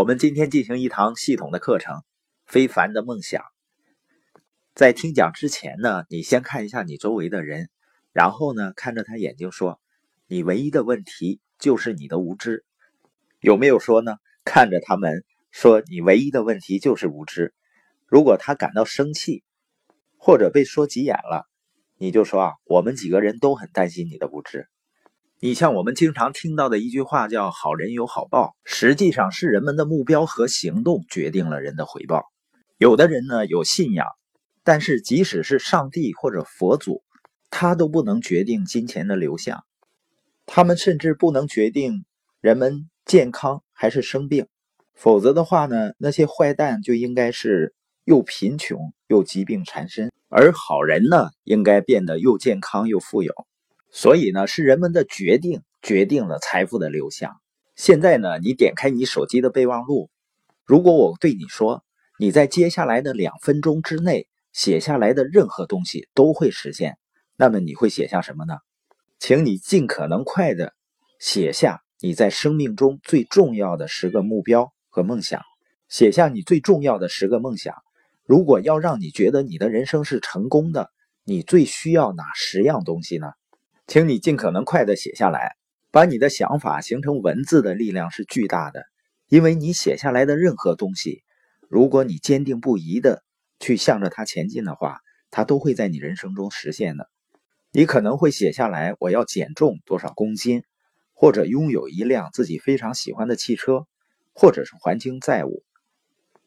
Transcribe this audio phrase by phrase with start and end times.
[0.00, 2.02] 我们今天进行一堂系统的课程，
[2.46, 3.44] 非凡的梦想。
[4.74, 7.68] 在听讲之前呢，你先看一下你周围的人，
[8.10, 9.78] 然后呢，看着他眼睛说
[10.26, 12.64] ：“你唯一的问题就是你的无知。”
[13.40, 14.16] 有没有说呢？
[14.42, 17.52] 看着他们说：“你唯一的问题就是无知。”
[18.08, 19.44] 如果他感到生气，
[20.16, 21.46] 或者被说急眼了，
[21.98, 24.66] 你就说啊，我们几个人都很担心你的无知。
[25.42, 32.30] 你像我们经常听到的一句话叫“好人有好报”，实际上是人们的目标和行动决定了人的回报。
[32.76, 34.06] 有的人呢有信仰，
[34.64, 37.02] 但是即使是上帝或者佛祖，
[37.48, 39.64] 他都不能决定金钱的流向，
[40.44, 42.04] 他们甚至不能决定
[42.42, 44.46] 人们健康还是生病。
[44.92, 53.32] 否则的话呢，那些坏蛋就应该是又贫穷又疾病缠身，而好人呢应该变得又健康又富有。
[53.92, 57.40] 所以呢，是人们的决定决定了财富的流向。
[57.76, 60.10] 现在呢，你点开你手机的备忘录，
[60.64, 61.82] 如果我对你说，
[62.18, 66.98] 你在接下来的两分钟之内写下来的任何东西都会实现，
[67.36, 68.58] 那么你会写下什么呢？
[69.18, 70.74] 请你尽可能快的
[71.18, 75.42] 写下你在生命中最重要的十个目标和梦想，
[75.88, 77.74] 写下你最重要的十个梦想。
[78.24, 80.90] 如果要让你觉得你的人生是成功的，
[81.24, 83.26] 你最需要哪十样东西呢？
[83.90, 85.56] 请你尽可能快的写下来，
[85.90, 88.84] 把你的想法形成文字的力量是巨大的，
[89.26, 91.24] 因为你写下来的任何东西，
[91.68, 93.24] 如果你坚定不移的
[93.58, 95.00] 去向着它前进的话，
[95.32, 97.10] 它都会在你人生中实现的。
[97.72, 100.62] 你可能会写下来，我要减重多少公斤，
[101.12, 103.88] 或者拥有一辆自己非常喜欢的汽车，
[104.32, 105.64] 或者是还清债务，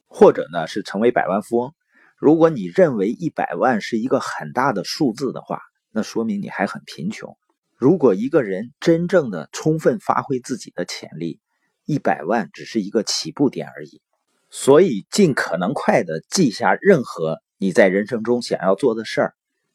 [0.08, 1.74] 或者呢是成为百万富翁。
[2.16, 5.60] 如果你认为一百万是一个很大的数字的话，
[5.94, 7.38] 那说明你还很贫穷。
[7.76, 11.40] 如果一个人真正的充分发挥自己的潜力，
[11.86, 14.02] 一百万只是一个起步点而已。
[14.50, 19.34] 所以，尽可能快的记下任何你在人生中想要做的事儿、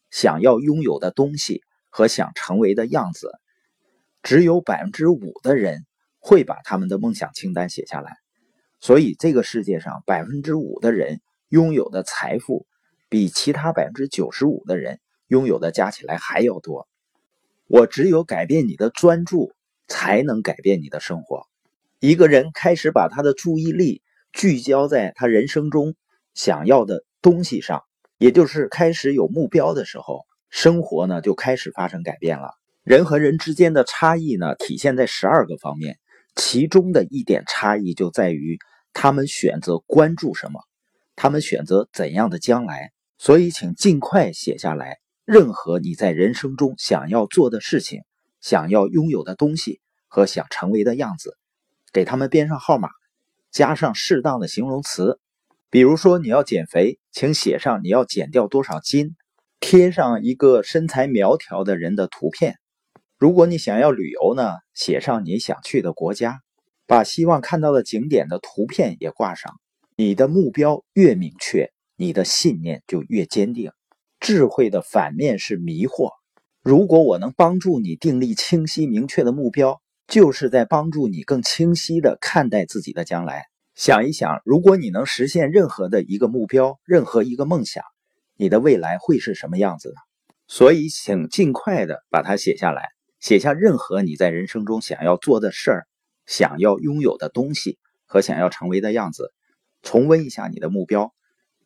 [0.09, 3.31] 想要拥有的东西和想成为的样子。
[4.21, 5.85] 只有百分之五的人
[6.19, 8.17] 会把他们的梦想清单写下来。
[8.81, 12.65] 所以，这个世界上百分之五的人拥有的财富，
[13.07, 14.99] 比其他百分之九十五的人。
[15.29, 16.87] 拥有的加起来还要多。
[17.67, 19.53] 我只有改变你的专注，
[19.87, 21.47] 才能改变你的生活。
[21.99, 24.01] 一个人开始把他的注意力
[24.33, 25.95] 聚焦在他人生中
[26.33, 27.83] 想要的东西上，
[28.17, 32.51] 也就是开始有目标的时候，生活呢就开始发生改变了。
[32.83, 35.99] 人和人之间的差异呢，体现在十二个方面，
[36.35, 38.57] 其中的一点差异就在于
[38.93, 40.61] 他们选择关注什么，
[41.15, 42.91] 他们选择怎样的将来。
[43.17, 44.97] 所以，请尽快写下来。
[45.31, 48.01] 任何你在人生中想要做的事情、
[48.41, 51.37] 想要拥有的东西和想成为的样子，
[51.93, 52.89] 给他们编上号码，
[53.51, 55.19] 加上适当的形容词。
[55.69, 59.15] 比如说，你要减肥，请写上你要减掉多少斤，
[59.59, 62.55] 贴上一个身材苗条的人的图片。
[63.19, 66.39] 如果你想要旅游呢，写上你想去的国家，
[66.87, 69.53] 把希望看到的景点的图片也挂上。
[69.95, 73.71] 你的目标越明确，你的信念就越坚定。
[74.19, 76.11] 智慧的反面是迷惑。
[76.61, 83.45] 如果我能帮助你订立清晰明确的目标，就是在帮助你更清晰地看待自己的将来。
[83.75, 87.83] 想一想，如果你能实现任何的一个目标，任何一个梦想，
[88.35, 89.95] 你的未来会是什么样子呢？
[90.47, 95.87] 所以，请尽快的把它写下来，写下任何你在人生中想要做的事儿、
[96.25, 99.31] 想要拥有的东西和想要成为的样子。
[99.81, 101.13] 重温一下你的目标。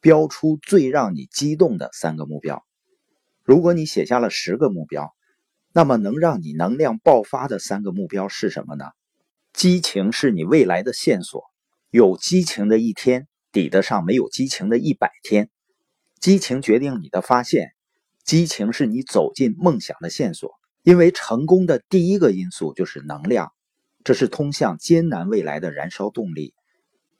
[0.03, 2.65] 标出最让你激动的三个目标。
[3.41, 5.15] 如果你写下了十个目标，
[5.71, 8.83] 那么能让你能量爆发的三个目标是什么呢？
[9.53, 11.45] 激情是你未来的线索，
[11.89, 15.49] 有激情的一天抵得上没有激情的一百天。
[16.19, 17.71] 激情决定你的发现，
[18.25, 20.51] 激情是你走进梦想的线索。
[20.83, 23.53] 因为成功的第一个因素就是能量，
[24.03, 26.53] 这是通向艰难未来的燃烧动力。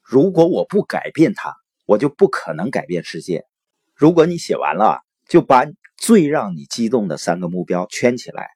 [0.02, 1.56] 如果我不改变它，
[1.86, 3.46] 我就不可能改变世界。
[3.96, 5.66] 如果你写完了，就把
[5.98, 8.50] 最让你激动的三个目标圈起来。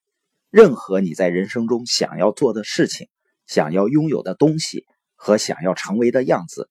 [0.50, 3.08] 任何你在人生中想要做的事情、
[3.46, 4.86] 想要拥有的东西
[5.16, 6.70] 和想要成为的样子。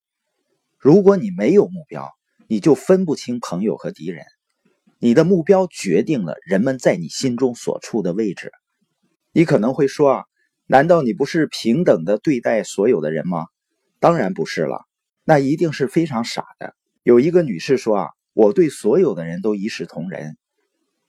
[0.77, 2.09] 如果你没有目标，
[2.47, 4.25] 你就分不清朋友和敌人。
[4.99, 8.51] 你的目标决定了人们在你心中所处的位置。
[9.31, 10.25] 你可能会说啊，
[10.65, 13.45] 难道你不是平等的对待所有的人吗？
[13.99, 14.86] 当然不是了。
[15.29, 16.73] 那一定是非常傻的。
[17.03, 20.37] 有一个女士说：“啊，我对所有的人都一视同仁。”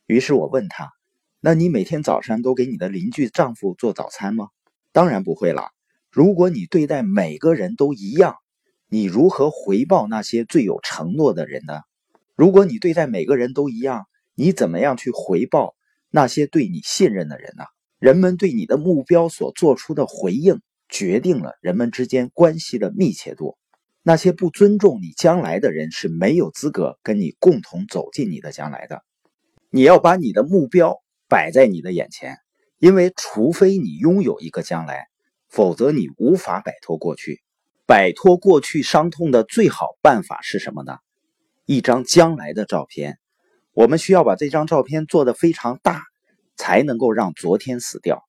[0.06, 0.90] 于是我问她
[1.38, 4.48] ：“那你每天早上都给你的邻居丈夫做早餐吗？”
[4.90, 5.68] 当然不会了。
[6.10, 8.34] 如果你对待每个人都一样，
[8.88, 11.82] 你如何回报那些最有承诺的人呢？
[12.34, 15.76] 如果你对待每个人都一样，你怎么样去回报
[16.10, 17.62] 那些对你信任的人呢？
[18.00, 23.56] 人们对你的目标所做出的回应，决定了人们之间关系的密切度。
[24.02, 29.02] 那些不尊重你将来的人是没有资格跟你共同走进你的将来的。
[29.70, 30.96] 你要把你的目标
[31.28, 32.38] 摆在你的眼前，
[32.78, 35.08] 因为除非你拥有一个将来，
[35.48, 37.42] 否则你无法摆脱过去。
[37.86, 40.98] 摆脱过去伤痛的最好办法是什么呢？
[41.64, 43.18] 一张将来的照片。
[43.72, 46.02] 我们需要把这张照片做得非常大，
[46.56, 48.27] 才能够让昨天死掉。